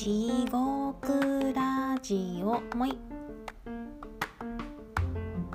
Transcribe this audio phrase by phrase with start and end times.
[0.00, 2.62] 地獄ラジオ。
[2.76, 2.96] もい。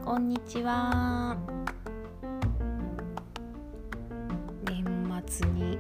[0.04, 1.38] こんにちは。
[4.66, 5.80] 年末に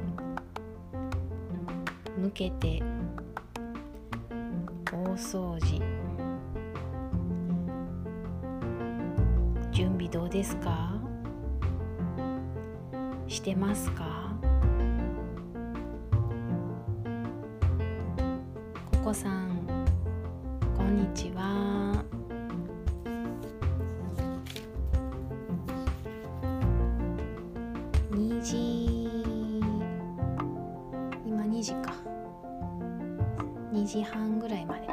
[2.17, 2.81] 向けて
[4.93, 5.81] 大掃除。
[9.73, 10.93] 準備どうですか？
[13.27, 14.32] してますか？
[19.13, 19.59] さん
[20.75, 22.03] こんにちは。
[28.11, 29.07] 2時
[31.25, 31.93] 今2時か。
[33.71, 34.87] 2時半ぐらいまで。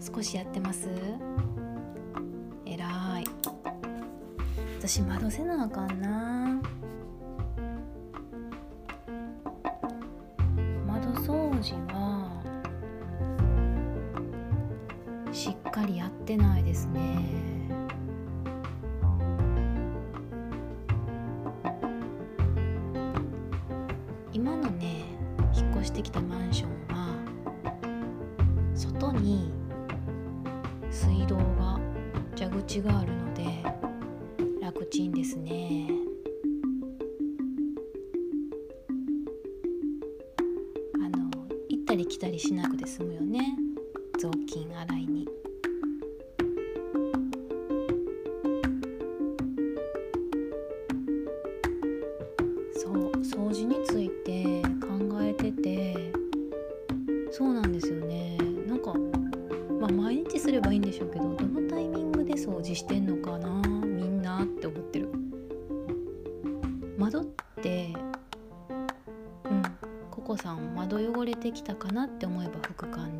[0.00, 0.88] 少しやってます？
[4.90, 6.29] 私窓せなあかんな。
[62.70, 63.48] じしてんのかな
[63.84, 65.08] みんなって思ってる。
[66.96, 67.24] 窓っ
[67.60, 67.92] て
[69.44, 69.62] うん
[70.08, 73.19] ココさん窓汚れてきたかなって思えば拭く感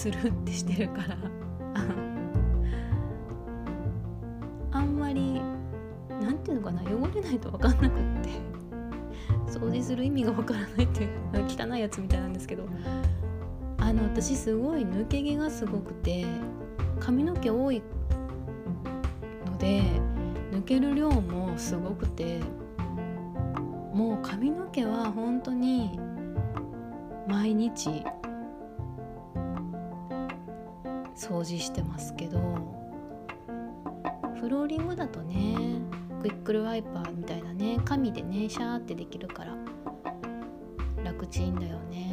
[0.00, 1.16] 掃除するってしてるから。
[4.72, 5.42] あんまり
[6.22, 7.88] なんていうのかな汚れないと分かんなくっ
[8.22, 8.30] て。
[9.46, 11.10] 掃除する意味が分からないっていう
[11.48, 12.64] 汚いやつみたいなんですけど。
[13.78, 16.24] あの私すごい抜け毛がすごくて
[17.00, 17.82] 髪の毛多い
[19.46, 19.82] ので
[20.52, 22.40] 抜ける量もすごくて
[23.92, 25.98] もう髪の毛は本当に
[27.26, 28.04] 毎日
[31.16, 32.38] 掃除してますけど
[34.40, 35.80] フローリングだとね
[36.22, 39.56] クイックルワイパーみたいなね紙でねシャーってできるから
[41.04, 42.10] 楽ちんだよね。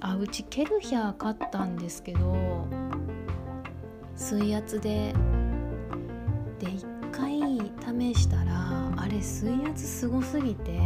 [0.00, 2.66] あうちケルヒャー買ったんですけど
[4.14, 5.12] 水圧で
[6.60, 7.40] で一回
[8.14, 10.78] 試したらあれ水圧すごすぎて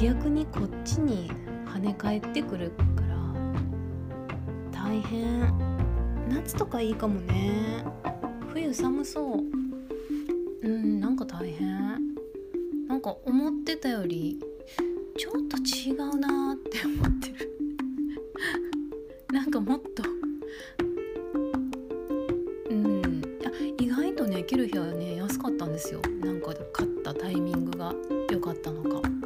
[0.00, 1.30] 逆にこっちに
[1.66, 3.18] 跳ね返ってくるから
[4.72, 5.52] 大変。
[6.26, 7.84] 夏とかいいかもね。
[8.50, 10.66] 冬寒そう。
[10.66, 12.16] うんなんか大変。
[12.88, 14.40] なんか思ってたより
[15.18, 17.50] ちょっと違うなって思ってる。
[19.34, 20.02] なんかもっと。
[22.70, 23.22] うん。
[23.44, 26.00] あ意外とねケルヒャーね安かったんですよ。
[26.24, 27.94] なんか買ったタイミングが
[28.30, 29.19] 良かったのか。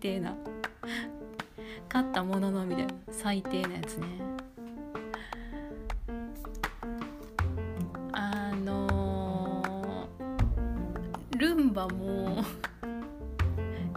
[0.00, 0.34] 低な。
[1.88, 4.06] 買ったもののみたいな最低なやつね。
[8.12, 12.44] あのールンバも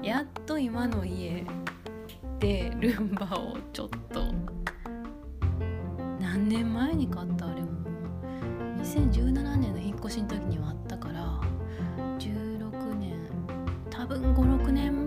[0.02, 1.46] やっと今の家
[2.40, 4.26] でルンバをちょっと
[6.20, 7.68] 何年前に買ったあれも。
[8.82, 11.40] 2017年の引っ越しの時にはあったから
[12.20, 13.14] 16年
[13.90, 15.03] 多分56年前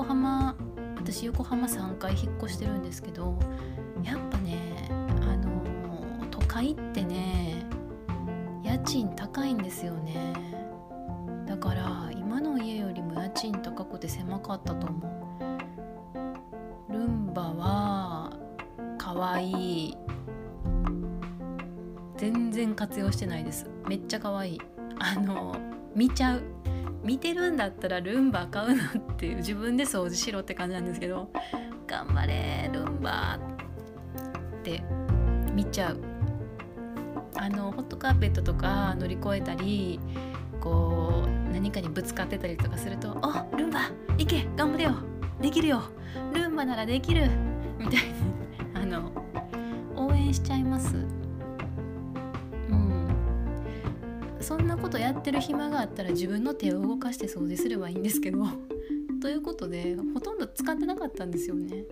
[0.00, 0.56] 横浜
[0.96, 3.38] 私横浜3回引っ越してるんですけど
[4.02, 4.88] やっぱね
[5.20, 5.62] あの
[6.30, 7.66] 都会ってね
[8.64, 10.32] 家賃高いんですよね。
[11.46, 15.06] だから今の家よりも家賃高くて狭かったと思
[16.88, 16.92] う。
[16.92, 18.32] ルンバは
[18.96, 19.50] かわい
[19.88, 19.96] い。
[22.16, 23.68] 全然活用してないです。
[23.86, 24.60] めっちゃ可愛い。
[24.98, 25.54] あの
[25.94, 26.42] 見ちゃう。
[27.02, 31.30] 見てるんだったらルンバ買うなっていう自分で掃除しろって感じなんですけど
[31.86, 34.82] 頑張れルンバって
[35.54, 36.00] 見ちゃう。
[37.36, 39.98] あのホットカーペットとか乗り越えたり
[40.60, 44.96] こう何かにぶつかってたりとかすると「あルンバ行け頑張れよ
[45.40, 45.82] できるよ
[46.34, 47.30] ルンバならできる」
[47.78, 48.14] みたいに
[48.74, 49.10] あの
[49.96, 51.19] 応援しちゃいます
[54.50, 58.44] そんなことやってる暇があったら自分の手を動かして掃除すればいいんですけど。
[59.22, 61.84] ということでほとんど使ってなかったんですよね。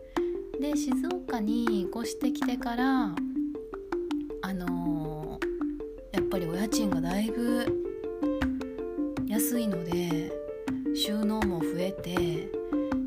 [0.58, 3.14] で静岡に越してきてから
[4.42, 7.64] あのー、やっぱりお家賃がだいぶ
[9.28, 10.32] 安いので
[10.96, 12.50] 収納も増えて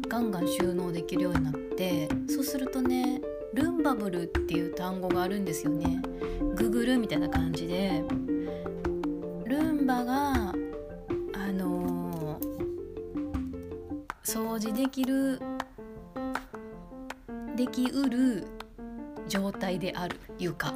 [0.08, 3.22] ガンガン収納できるようになってそうするとね
[3.54, 6.02] ルンバブルっていう単語があるんですよね。
[6.56, 8.21] ググルみたいな感じで。
[9.92, 15.38] ルンバがあのー、掃除できる
[17.58, 18.48] できうる
[19.28, 20.74] 状態である床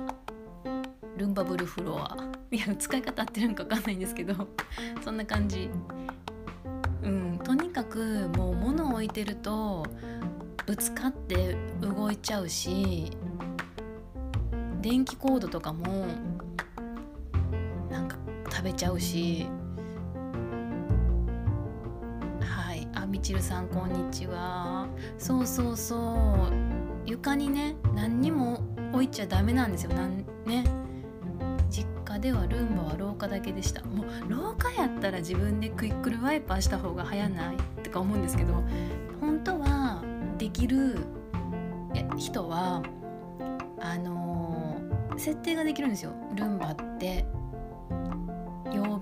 [1.16, 2.18] ルンバブルフロア。
[2.52, 4.34] いや使い方合ってるんか分かんないんですけど
[5.02, 5.70] そんな感じ。
[7.02, 9.86] うんとにかくもう物を置いてると
[10.66, 13.12] ぶつかって動いちゃうし
[14.82, 16.06] 電気コードとかも
[18.66, 19.46] べちゃうし。
[22.42, 22.88] はい。
[22.96, 24.88] あみちるさんこんにちは。
[25.20, 27.06] そうそうそう。
[27.06, 29.94] 床にね何にも置いちゃダメなんですよ。
[29.94, 30.18] なん
[30.48, 30.64] ね。
[31.70, 33.84] 実家ではルンバは廊下だけでした。
[33.84, 37.58] もう廊下やったら自分でクイックルワイパーした方が早ない。
[37.84, 38.64] とか思うんですけど
[39.22, 40.02] 本当は
[40.40, 40.98] できる
[42.18, 42.82] 人は
[43.80, 46.14] あのー、設定ができるんですよ。
[46.34, 47.26] ルンバって。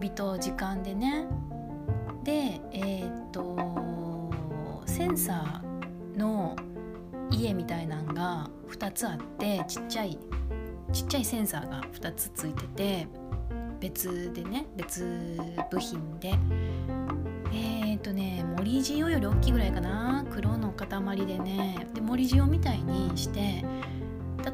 [0.03, 1.25] 日と時間でね。
[2.23, 4.31] でえっ、と
[4.85, 6.55] センサーの
[7.31, 10.17] 家みたいなんが2つあってちっちゃい
[10.91, 13.07] ちっちゃいセンサーが2つついてて
[13.79, 15.38] 別でね別
[15.71, 16.33] 部品で。
[17.56, 20.25] えっ、とね森塩より大きいぐらいかな。
[20.31, 21.88] 黒の塊でね。
[21.94, 23.63] で森塩みたいにして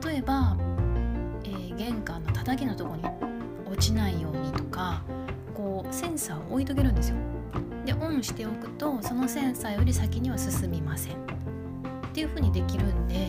[0.03, 0.57] 例えば、
[1.43, 3.03] えー、玄関の叩きのとこに
[3.65, 5.01] 落ちないようにとか
[5.91, 7.15] センサーを置いとけるんですよ。
[7.85, 11.13] でオンしておくとそのセンサーより先には進みません。
[11.15, 13.27] っていう風にできるんで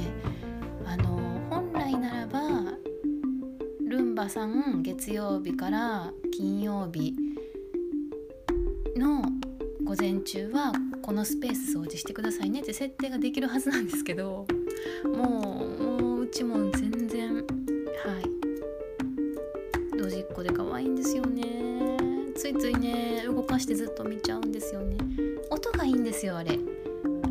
[0.86, 1.18] あの
[1.50, 2.40] 本来ならば
[3.86, 7.14] ルンバさん月曜日から金曜日
[8.96, 9.22] の
[9.84, 10.72] 午前中は
[11.02, 14.46] このスペース掃除してくださいねって設定ができるはずなんですけど
[15.04, 18.40] もうもううちも全然はい。
[19.98, 21.39] ドジっ子で可愛いんですよね。
[22.50, 24.96] いついね動かしてずっと見ちゃうんですよね。
[25.50, 26.58] 音がいいんですよあれ。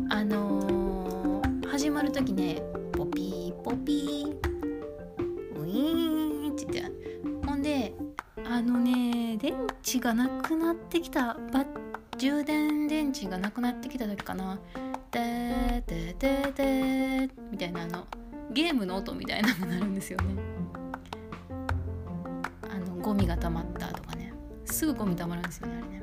[0.08, 2.62] あのー、始まる時ね
[2.92, 7.46] ポピーポピーウィーンって言って。
[7.46, 7.94] ほんで
[8.46, 9.54] あのね電
[9.86, 11.66] 池がなくなってきたバ
[12.16, 14.58] 充電電池がなくなってきた時かな
[15.12, 18.06] 「てーてーてーてー」みたいなあの
[18.52, 20.24] ゲームの音みたいなのが鳴るんですよね。
[22.70, 23.99] あのゴミが溜まったとか。
[23.99, 23.99] ね
[24.72, 25.74] すぐゴミ溜まるんですよね。
[25.76, 26.02] あれね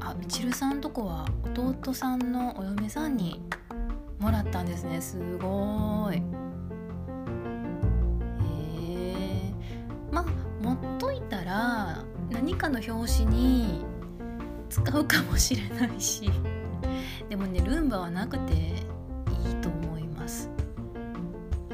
[0.00, 3.42] あみちるさんとこは弟さんのお嫁さんに
[4.18, 5.00] もらったんですね。
[5.00, 6.16] すごい。
[6.16, 6.20] へ
[8.90, 9.52] え
[10.10, 10.24] まあ
[10.62, 13.84] 持っといたら何かの表紙に
[14.70, 16.30] 使うかもしれないし。
[17.28, 18.56] でもねルンバはなくてい
[19.52, 20.48] いと思います。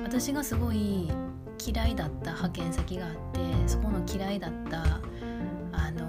[0.02, 1.10] 私がすごい
[1.66, 5.00] 嫌いだった派遣先があってそこの嫌いだった
[5.72, 6.04] あの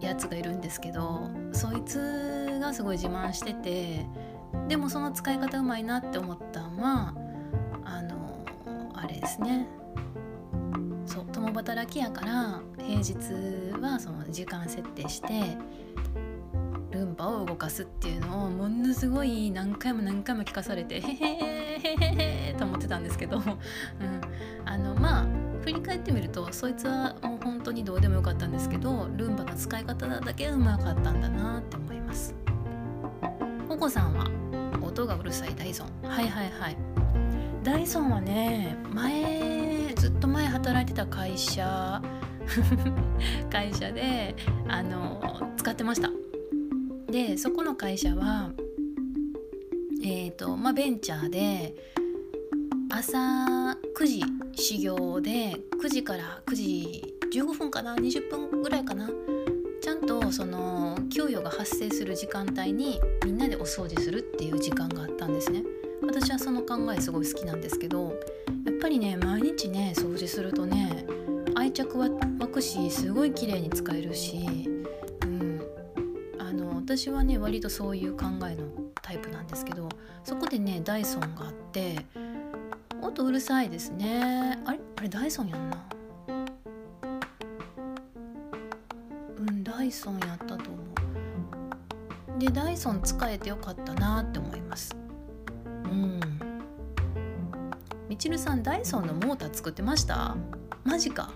[0.00, 4.06] ー、やつがいるんですけどそいつがすごい自慢してて
[4.68, 7.14] でもその使い方うまいなって思ったのは
[7.84, 9.66] あのー、あれですね。
[11.06, 13.14] そう共働きやから平日
[13.80, 15.56] はその時間設定して
[16.98, 23.44] ルンバを動かすっていうのをものすごい何回も何回も聞かされてへへへへへと思ってたんですけど、うん、
[24.64, 25.26] あのまあ
[25.62, 32.34] 振り返ってみるとそいつはもう本当にどうでもよかったんですけどルンバの使い方だけうまかったんだなって思います。
[33.68, 34.26] お子さんは
[34.82, 36.08] 音がうるさいダイソン。
[36.08, 36.76] はいはいはい。
[37.62, 42.02] ダイソンはね前ずっと前働いてた会社
[43.50, 44.34] 会社で
[44.66, 46.10] あの使ってました
[47.10, 48.52] でそこの会社は
[50.02, 51.74] えっ、ー、とまあベンチャーで
[52.90, 53.18] 朝
[53.96, 54.22] 9時
[54.54, 59.08] 始業で9時から9時15分かな20分ぐらいかな
[59.80, 65.62] ちゃんとその給与が発生する時間帯にみんなでお掃除するっていう時間があったんですね。
[66.02, 68.14] 私はその考えすごい好きなんですけど
[68.64, 71.06] やっぱりね毎日ね掃除するとね
[71.54, 72.08] 愛着は
[72.40, 74.38] 湧くしすごい綺麗に使えるし、
[76.88, 78.64] 私はね割とそういう考えの
[79.02, 79.90] タイプなんですけど
[80.24, 82.06] そこでねダイソンがあって
[83.02, 84.58] 音うるさいですね。
[84.64, 84.80] あれ？
[84.96, 85.84] あれダイソンやんな。
[89.36, 90.78] うんダイソンやったと思
[92.36, 92.38] う。
[92.38, 94.96] でダイソン使えてよかったなって思います。
[95.84, 96.20] うん。
[98.08, 100.34] みちるさんダイソンのモーター作ってました？
[100.84, 101.32] マジか。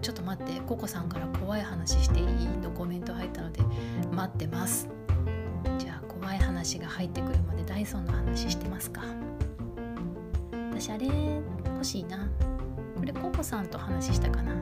[0.00, 2.26] ちょっと待ってココさんから怖い話していい？
[2.62, 3.60] のコメント入ったので
[4.12, 4.88] 待ってます。
[5.78, 9.02] じゃあ怖い話が入ってくるまでダイソンの話してますか。
[10.70, 11.06] 私あれ
[11.66, 12.28] 欲しいな。
[12.96, 14.52] これココさんと話したかな。
[14.52, 14.60] あの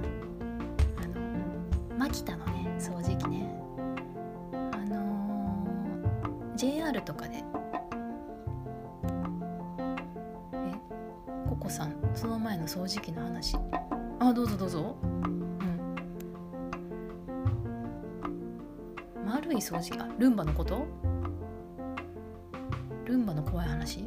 [1.97, 3.49] マキタのね掃除機ね。
[4.73, 7.45] あのー、JR とかでえ
[11.49, 13.57] ココさんその前の掃除機の話。
[14.21, 14.97] あどうぞどうぞ。
[19.59, 20.87] 丸い掃除機あルンバのこと？
[23.05, 24.05] ルンバの怖い話？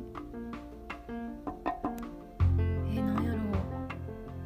[2.89, 3.37] えー、なんやろ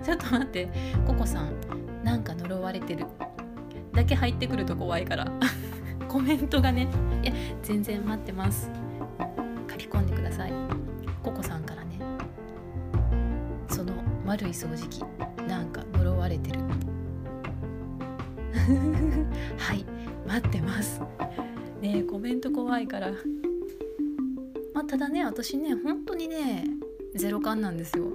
[0.01, 0.03] う。
[0.03, 0.67] ちょっと待って。
[1.05, 1.53] ココさん
[2.03, 3.05] なんか呪われてる。
[3.93, 5.31] だけ入ってくると怖いから。
[6.09, 6.87] コメントがね。
[7.21, 8.71] いや全然待ってます。
[9.69, 10.53] 書き込んでください。
[11.21, 11.99] ココさんからね。
[13.69, 13.93] その
[14.25, 15.03] 丸い掃除機。
[20.35, 20.99] 待ってます。
[21.79, 23.11] ねコメント怖いから。
[24.73, 26.65] まあただね私ね本当にね
[27.15, 28.11] ゼロ感なんですよ。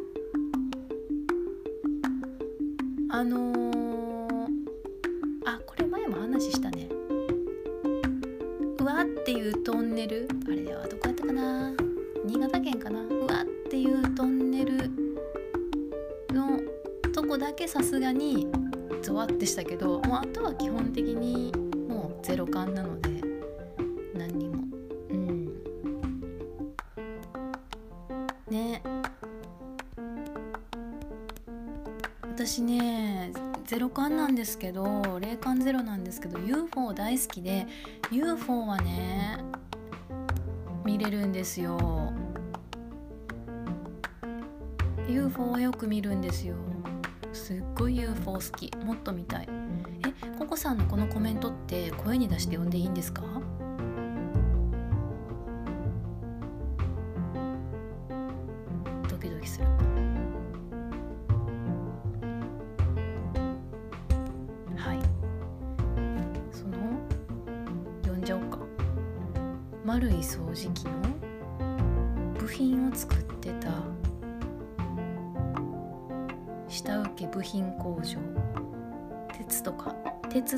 [3.09, 3.60] あのー
[37.21, 37.67] 好きで
[38.11, 39.39] UFO はね
[40.85, 41.79] 見れるんですよ。
[45.09, 46.55] UFO はよく見るんですよ。
[47.33, 48.71] すっごい UFO 好き。
[48.85, 49.49] もっと見たい。
[50.07, 53.23] えココさんのこのコメントって声に出して読んでいいんですか？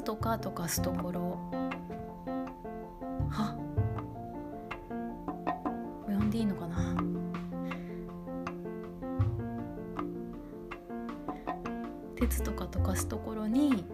[0.00, 1.38] とか溶かすところ。
[3.28, 3.56] は？
[6.06, 6.96] 読んでいいのかな？
[12.16, 13.84] 鉄とか溶かすところに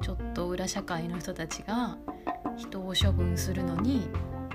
[0.00, 1.98] ちょっと裏社会の人たちが
[2.56, 4.08] 人を処分するのに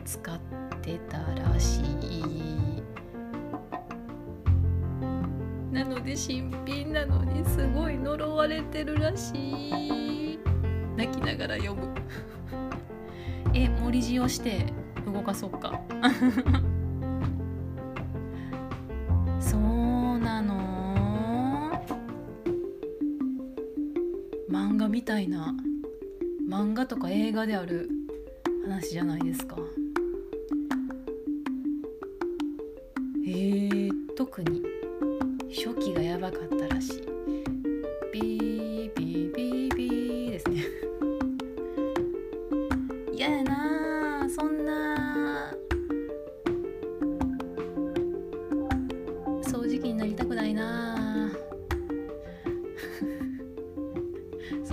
[0.05, 0.39] 使っ
[0.81, 2.81] てたらしい。
[5.71, 10.06] なので新品なのにすごい呪われてるらしい。
[10.97, 11.87] 泣きながら読む。
[13.53, 14.65] え森塩して
[15.05, 15.79] 動かそうか。
[19.39, 19.61] そう
[20.19, 21.81] なの。
[24.49, 25.55] 漫画みたいな。
[26.49, 27.89] 漫画とか映画である
[28.63, 29.57] 話じゃないですか。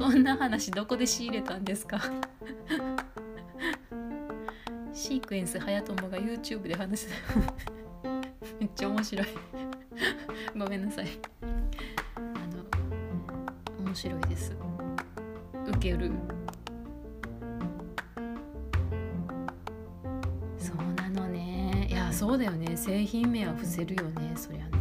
[0.05, 2.01] 掃除機になりたくないなそんな話どこで仕入れたんですか？
[4.93, 7.41] シークエンス早友が YouTube で話してた
[8.61, 9.27] めっちゃ面白い。
[10.57, 11.07] ごめんなさい。
[12.17, 12.21] あ
[13.81, 14.53] の面白いです。
[15.67, 16.11] 受ける。
[20.59, 21.89] そうなのね。
[21.91, 22.77] いやそうだよね。
[22.77, 24.33] 製品名は伏せるよね。
[24.37, 24.74] そりゃね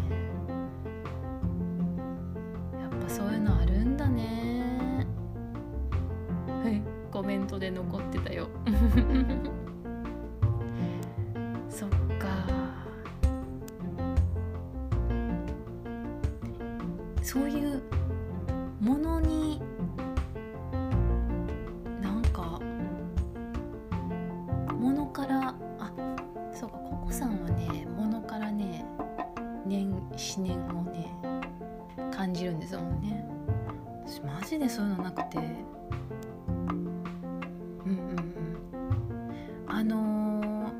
[25.47, 25.91] あ
[26.53, 28.85] そうかココさんはねものからね
[29.65, 30.07] 念思
[30.37, 31.15] 念をね
[32.11, 33.25] 感じるんですもんね。
[34.05, 35.37] 私マジでそういうのなくて。
[35.37, 35.41] う
[36.51, 38.25] んうんうん。
[39.67, 40.71] あの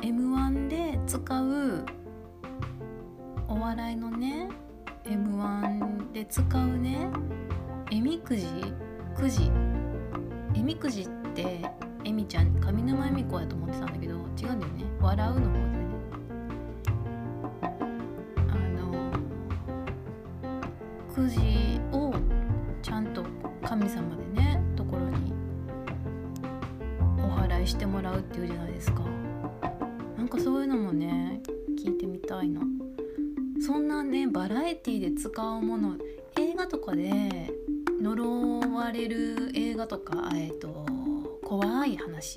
[0.00, 1.84] ー、m 1で使う
[3.46, 4.48] お笑いのね
[5.04, 7.08] m 1で使うね
[7.90, 8.46] えみくじ？
[9.16, 9.50] くじ。
[39.88, 40.68] とかえっ、と
[41.42, 42.36] 怖い話。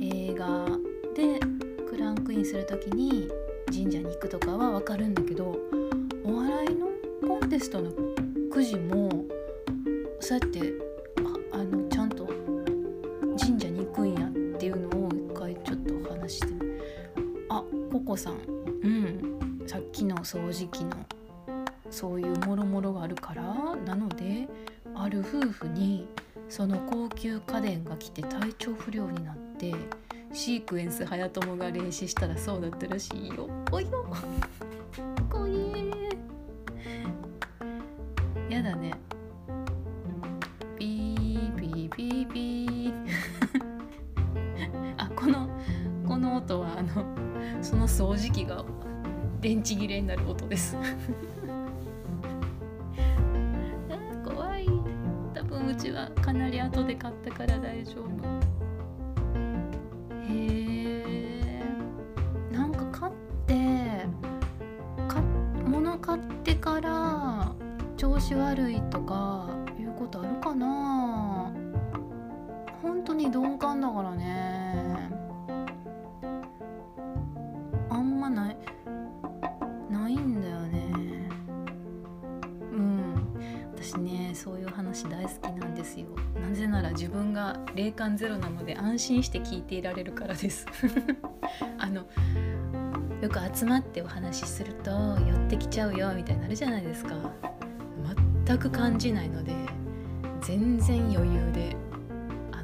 [0.00, 0.66] 映画
[1.14, 1.40] で
[1.88, 3.28] クランクインする時に
[3.66, 5.56] 神社に行くとかは分かるんだけど
[6.24, 6.86] お笑いの
[7.26, 7.90] コンテストの
[8.50, 9.08] くじも
[10.20, 10.60] そうやって
[11.52, 12.26] ああのちゃんと
[13.38, 16.46] 神社に行くんやっていうのを一回ちょっと話して
[17.48, 18.34] あココさん
[18.82, 20.90] うんさっきの掃除機の
[21.90, 23.42] そういうもろもろがあるから
[23.84, 24.46] なので
[24.94, 26.06] ある夫婦に
[26.48, 29.74] その高級家電が来て体調不良になって
[30.32, 33.48] シークエンス早友が霊視したらそうだったらしいよ。
[33.70, 33.88] およ。
[35.30, 35.88] こえ
[38.52, 38.92] やだね。
[40.78, 42.94] ピーピーピーピー。
[44.96, 45.48] あこの
[46.06, 47.04] この音はあの
[47.62, 48.64] その掃除機が
[49.40, 50.76] 電池切れになる音です。
[55.78, 58.06] ちはかなり後で買ったから大丈夫。
[60.26, 61.04] へ
[61.60, 61.62] え
[62.52, 63.12] なんか買っ
[63.46, 64.04] て
[65.06, 65.20] か
[65.64, 67.52] 物買ってから
[67.96, 71.52] 調子悪いとかいうことあるかな。
[72.82, 74.67] 本当に鈍感だからね。
[87.74, 90.66] 霊感ゼロなので安心して聞いていられるからです。
[91.78, 92.06] あの
[93.20, 97.14] よく集まってお話しすると寄ってきちゃうよみたいになるじゃないですか。
[98.46, 99.52] 全く感じないので
[100.40, 101.76] 全然余裕で
[102.52, 102.62] あ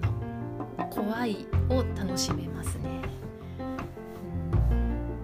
[0.79, 3.03] の怖いを楽しめますね。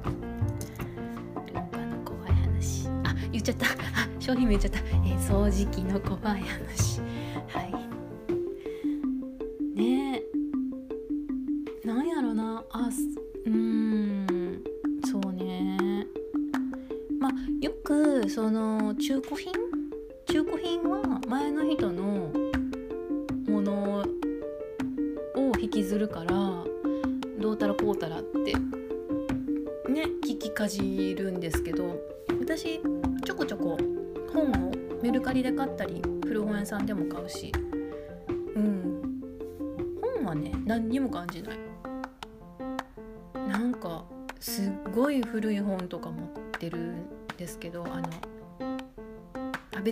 [0.06, 1.46] うん。
[1.46, 2.88] ルンバの怖い話。
[3.04, 3.66] あ言っちゃった。
[3.66, 3.70] あ
[4.18, 7.00] 商品名言っちゃった、えー掃除機の怖い話。
[7.48, 7.79] はい。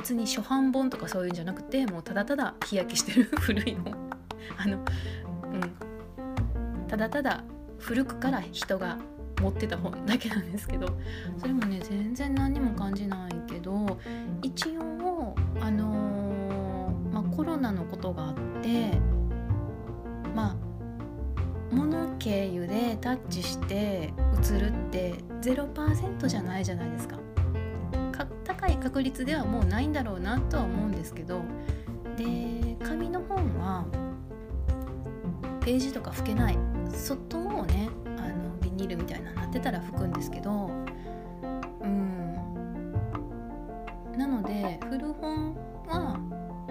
[0.09, 3.94] 別に初版本とかそういうんじゃなくてもうただただ日焼けしてる 古い本
[4.57, 4.79] あのう
[6.79, 6.88] ん。
[6.88, 7.44] ただただ
[7.79, 8.97] 古くから人が
[9.42, 10.87] 持ってた本だけなんですけど
[11.37, 13.99] それもね全然何にも感じないけど
[14.40, 18.99] 一応あのーまあ、コロナのことがあって
[20.35, 20.57] まあ
[21.71, 24.14] 物経由でタッチして
[24.55, 27.18] 映るって0%じゃないじゃないですか。
[28.81, 31.43] 確率ではもうないんだろうなとは思うんですけど
[32.17, 33.85] で紙の本は
[35.61, 36.59] ページとか拭けない。
[36.91, 40.71] 外をねあのビニールみたいななってたら拭くんですけど
[41.83, 42.35] うん。
[44.17, 45.55] なので古本
[45.87, 46.19] は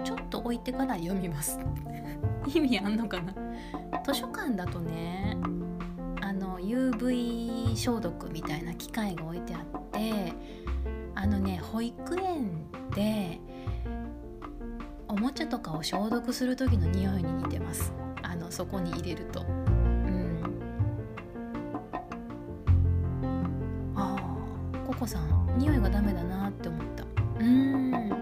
[0.04, 1.58] ちょっと置いてから読みます。
[2.52, 3.32] 意味あんのかな？
[4.04, 5.36] 図書館だとね
[6.20, 10.32] あの UV 消毒みたいな機械が置いてあって
[11.20, 13.40] あのね保育園で
[15.08, 17.92] おもちゃとかを消毒する時の匂いに似てます。
[18.22, 19.40] あのそこに入れると。
[19.40, 20.40] うん。
[23.96, 27.04] ああココさん匂いがダメだなって思った。
[27.40, 28.12] うん。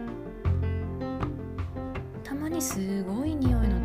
[2.25, 3.79] たまにすごい匂いの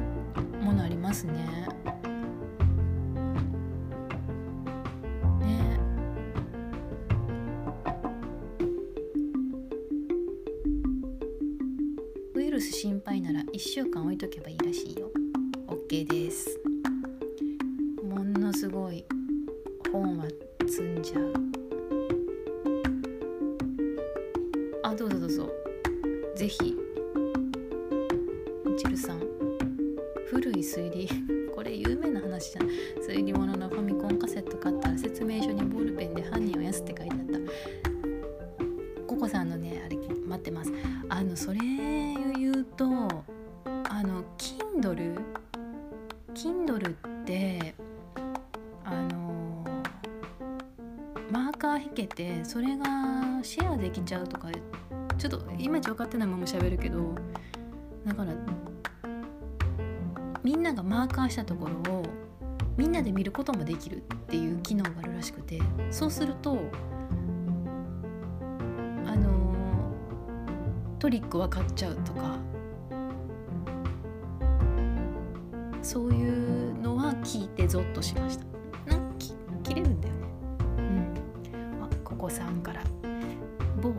[0.61, 1.67] ものありますね。
[40.41, 40.73] ってます。
[41.07, 45.21] あのそれ言うとあの Kindle
[46.33, 47.75] Kindle って
[48.83, 49.63] あの
[51.31, 52.85] マーカー引けてそれが
[53.43, 54.49] シェアできちゃうとか
[55.17, 57.15] ちょっといまいち分かってないまま喋るけど
[58.05, 58.33] だから
[60.43, 62.05] みんながマーカーしたところを
[62.75, 66.57] みんなで見ることもできるっていう機能があるらしくてそうすると
[71.01, 72.37] トリック分かっちゃうとか。
[75.81, 78.45] そういうのは聞いてゾッとしました。
[78.95, 79.33] なん切
[79.73, 80.19] れるんだよね。
[80.77, 81.83] うん。
[81.83, 82.83] あここさんから
[83.81, 83.91] 某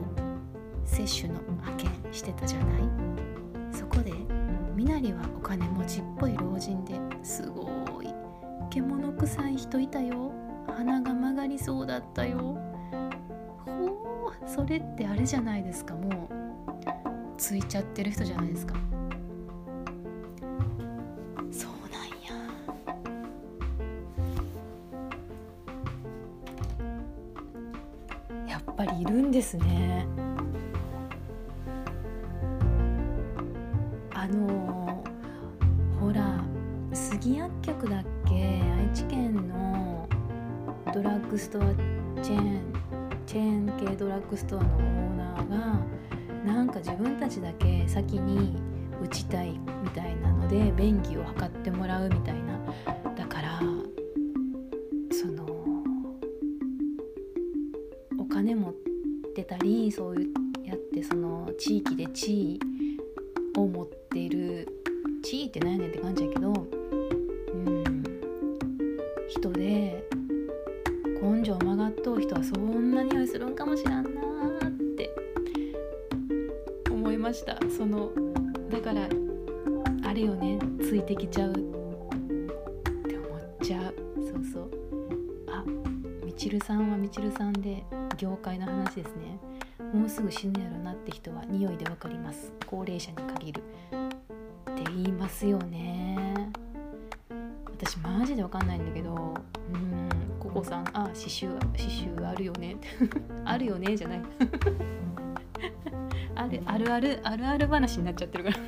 [0.84, 2.82] 接種の派遣してたじゃない？
[3.72, 4.12] そこで
[4.76, 7.68] みなりはお金持ちっぽい老人ですご
[8.00, 8.14] い。
[8.70, 10.30] 獣臭い人いたよ。
[10.68, 12.56] 鼻が曲がりそうだったよ。
[13.66, 13.86] ほ
[14.28, 16.42] うそれってあれじゃないですかもう
[17.42, 18.74] ついちゃってる人じゃないですか。
[21.50, 22.06] そうなん
[28.46, 28.48] や。
[28.48, 30.06] やっぱりいるんですね。
[34.14, 35.02] あの
[36.00, 36.40] ほら
[36.92, 38.62] 杉薬局だっけ？
[38.62, 40.08] 愛知県の
[40.94, 41.62] ドラッグストア
[42.22, 42.60] チェーン
[43.26, 45.80] チェーン系ドラッグストアのオーナーが
[47.42, 48.56] だけ先に
[49.02, 52.58] 打ちたいみたいなので便宜を図ってもらうみたいな。
[53.16, 53.60] だから
[55.10, 55.44] その
[58.18, 58.74] お金持っ
[59.34, 60.16] てたりそう
[60.64, 62.60] やってその地域で地位
[63.56, 64.68] を持っている。
[65.22, 68.02] 地位って何やねんって感じやけどうん。
[69.28, 70.04] 人で
[71.22, 74.81] 根性曲がっとう人はそんな匂いするんかもしらんなーって。
[77.22, 77.56] ました。
[77.70, 78.10] その
[78.68, 79.08] だから
[80.04, 81.52] あれよねついてきちゃう。
[81.52, 83.94] って思っちゃう。
[84.16, 84.70] そうそう。
[85.48, 85.64] あ
[86.24, 87.84] みちるさんはみちるさんで
[88.18, 89.38] 業界の話ですね。
[89.94, 92.52] もうすぐ死ぬやろなって人は匂いでわかります。
[92.66, 93.62] 高齢者に限る。
[94.72, 96.50] って言いますよね。
[97.66, 99.34] 私マジでわかんないんだけど
[99.72, 100.08] うん
[100.40, 102.76] ココさんあ刺繍刺繍あるよね。
[103.44, 104.22] あるよねじゃない。
[106.66, 108.56] あるあるあるあるある話になっちゃってるから。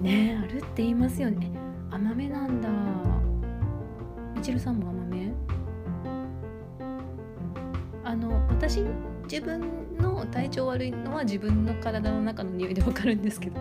[0.00, 1.50] ねあるって言いますよね。
[1.90, 2.68] 甘めなんだ。
[4.34, 5.32] みちるさんも甘め？
[8.04, 8.80] あの私
[9.30, 9.60] 自分
[9.98, 13.60] の体調悪いのは自分の体の中の匂いでわかるんですけど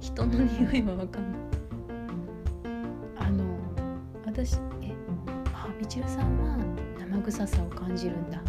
[0.00, 1.40] 人の匂いはわかんない。
[3.18, 3.44] あの
[4.24, 4.92] 私え
[5.52, 6.56] あみちるさんは
[6.98, 8.40] 生臭さを感じるんだ。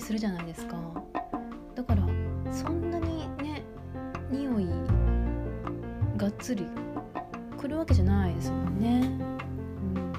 [0.00, 0.76] りするじゃないですか。
[1.74, 2.06] だから
[2.50, 3.62] そんなにね
[4.30, 4.66] 匂い
[6.16, 6.66] がっつり
[7.58, 9.02] くるわけじゃないですもんね、
[9.94, 10.12] うん、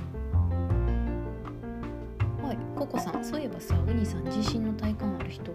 [2.44, 3.26] まココさん。
[3.26, 5.52] そういえばさウニさん自信の体感ある人？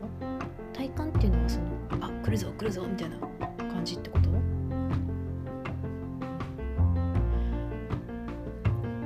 [0.72, 1.64] 体感っていうのはその
[2.04, 3.16] あ来るぞ来るぞみたいな
[3.72, 4.28] 感じってこと？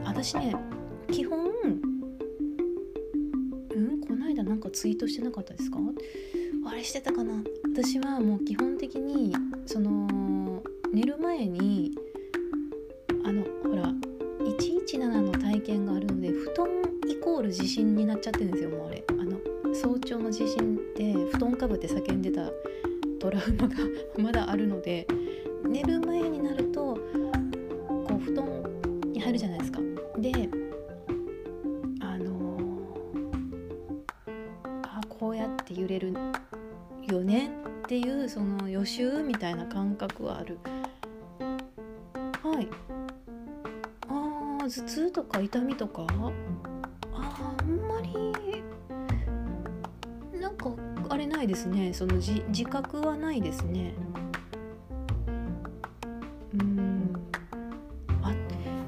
[0.04, 0.54] 私ね
[1.12, 1.39] 基本
[4.70, 5.78] かツイートしてなかったですか？
[6.66, 7.42] あれしてたかな。
[7.72, 9.35] 私はもう基本的に
[9.66, 11.92] その寝る前に
[13.24, 13.92] あのほら
[14.40, 16.68] 117の体験があるので布団
[17.09, 19.04] イコール地震になっちゃってるんですよもうあれ。
[19.09, 19.38] あの
[19.74, 22.50] 早朝の地震って布団かぶって叫んでた
[23.20, 23.76] トラウマが
[24.18, 25.06] まだあるので
[25.68, 26.98] 寝る前になると
[28.09, 28.46] こう布団
[29.12, 29.80] に入るじゃないですか。
[30.18, 30.48] で
[39.51, 40.59] たいな感覚はある。
[42.43, 42.69] はい。
[44.09, 46.07] あー頭痛とか痛みとか？
[47.13, 48.15] ああんまり
[50.41, 50.71] なんか
[51.09, 51.93] あれないですね。
[51.93, 53.95] そのじ自覚はないですね。
[56.55, 57.13] うん。
[58.23, 58.33] あ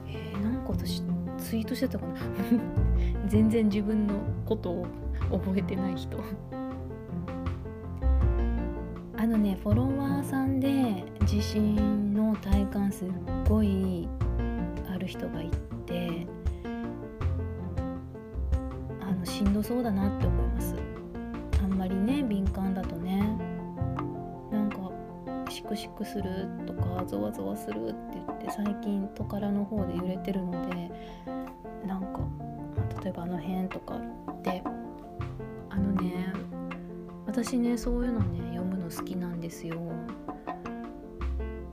[0.07, 1.03] えー、なんか私
[1.39, 2.15] ツイートしてたかな。
[3.27, 4.15] 全然自分の
[4.47, 4.87] ことを
[5.33, 6.19] 覚えてない人。
[9.33, 13.09] のねフォロワーさんで地震の体感すっ
[13.49, 14.07] ごい
[14.95, 15.51] ある人がい
[15.87, 16.27] て
[19.01, 20.77] あのしんどそうだなって思います。
[21.63, 23.21] あんまりね敏感だとね
[24.51, 24.77] なんか
[25.49, 30.91] シクシクするとかゾワゾワするって言って最近トカラの方で揺れてるので
[31.87, 32.21] なんか、
[33.03, 34.63] 例えばあの辺とかって
[35.71, 36.35] あのね
[37.27, 38.42] 私ねそういうのね
[38.95, 39.77] 好きなんですよ。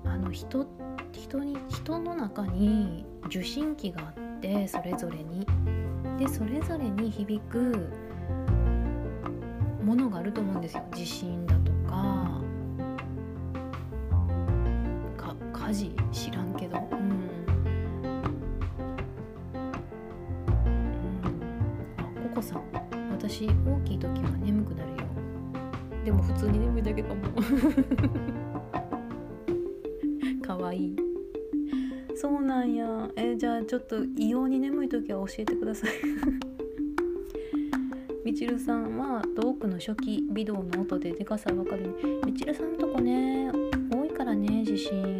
[0.05, 0.65] あの人
[1.11, 5.45] 人に人の中に受信機があってそれぞれに。
[6.17, 7.87] でそれぞれに響く
[9.83, 10.83] ものがあると思うんですよ。
[10.93, 12.41] 地震だとか
[15.17, 16.77] か火事知らんけど。
[16.77, 17.29] うん、うん、
[21.97, 22.63] あココさん。
[23.11, 24.98] 私大きい時は眠くなるよ。
[26.03, 27.21] でも普通に眠いだけかも。
[30.41, 30.95] かわいい。
[32.15, 33.09] そうなんや。
[33.15, 35.91] えじゃあちょっと異様に眠い時は教えてください。
[38.25, 41.93] みちるさんは遠くの初期微動の音ででかさわかるね。
[42.25, 43.51] みちるさんのとこね
[43.91, 45.18] 多いからね地震。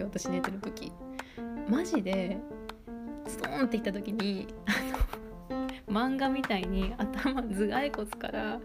[0.00, 0.92] よ私寝てる時。
[1.68, 2.36] マジで
[3.26, 8.60] ストーンっていった時にあの漫画みたいに頭頭蓋骨から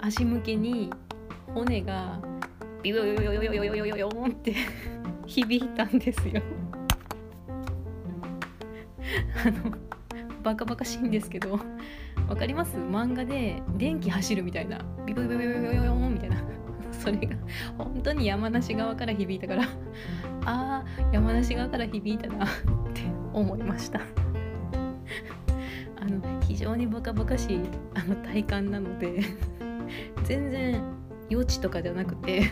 [0.00, 0.90] 足向けに
[1.54, 2.20] 骨が
[2.82, 4.54] ビヨヨヨヨヨヨヨヨヨヨンって
[5.26, 6.40] 響いたんですよ
[9.44, 9.76] あの
[10.42, 11.58] バカバカしいんですけど
[12.28, 16.47] わかります漫画で電気走るみたいなビヨヨヨヨヨヨヨンみたいな
[17.08, 17.36] それが
[17.78, 19.66] 本当に山梨側から響いたから
[20.44, 22.48] あー山梨側から響いたなっ
[22.92, 24.00] て思いました。
[26.00, 27.60] あの非常にバカバカしい
[27.94, 29.22] あの体感なので
[30.24, 30.82] 全然
[31.30, 32.50] 予知とかじゃなくて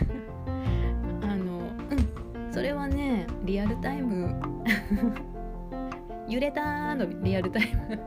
[1.21, 4.35] あのうんそれはねリアルタイム
[6.27, 7.99] 揺れたのリアルタイム。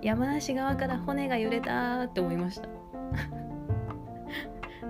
[0.00, 2.83] 山梨側から骨が揺れたって思いました。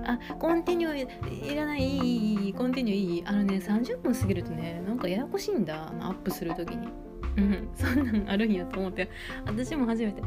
[0.06, 3.22] あコンティニューいらないいいいいコンティニューいい。
[3.26, 5.92] あのね30分過ぎるとねなんかややこしいんだ。
[6.00, 6.88] アップする時に。
[7.36, 7.68] うん。
[7.74, 9.10] そんなんあるんやと思って。
[9.46, 10.22] 私も初めて。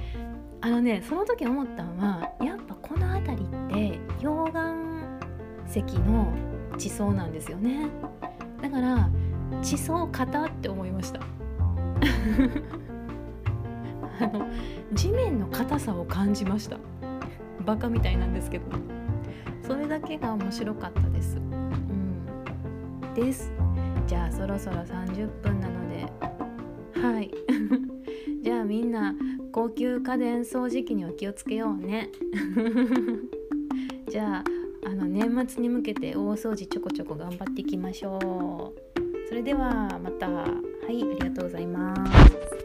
[0.59, 4.75] あのねその時思ったのはやっぱこの辺りって溶岩
[5.67, 6.33] 石の
[6.77, 7.89] 地層なんですよね。
[8.61, 9.09] だから
[9.61, 11.19] 地層型って思いました。
[14.19, 14.47] あの
[14.93, 16.77] 地面の硬さを感じました。
[17.65, 18.65] バカみたいなんですけど。
[19.65, 21.37] それだけが面白かったです。
[21.37, 23.13] うん。
[23.13, 23.51] です。
[24.07, 26.05] じゃあそろそろ30分なので。
[27.01, 27.31] はい。
[28.43, 29.15] じゃあみんな
[29.51, 32.09] 高級家電掃除機には気をつけようね。
[34.09, 39.27] じゃああの年末に向けて大掃除ちょこちょこ頑張っていきましょう。
[39.27, 40.27] それではまた。
[40.87, 42.56] はいありがとうございます。